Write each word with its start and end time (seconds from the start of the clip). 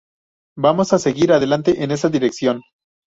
Vamos 0.57 0.93
a 0.93 0.97
seguir 0.97 1.31
adelante 1.31 1.83
en 1.83 1.91
esta 1.91 2.09
dirección. 2.09 2.63